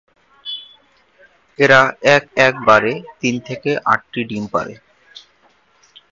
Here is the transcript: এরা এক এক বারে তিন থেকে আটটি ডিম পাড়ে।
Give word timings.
এরা 1.59 1.81
এক 2.11 2.23
এক 2.39 2.53
বারে 2.67 2.91
তিন 3.21 3.35
থেকে 3.47 3.69
আটটি 3.85 4.21
ডিম 4.29 4.43
পাড়ে। 4.53 4.73